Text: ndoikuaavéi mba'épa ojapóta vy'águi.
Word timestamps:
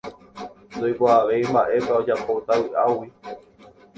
ndoikuaavéi 0.75 1.43
mba'épa 1.51 1.93
ojapóta 2.01 2.53
vy'águi. 2.63 3.07